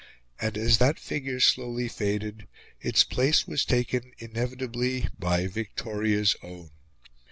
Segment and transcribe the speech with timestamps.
[0.39, 2.47] And, as that figure slowly faded,
[2.79, 6.71] its place was taken, inevitably, by Victoria's own.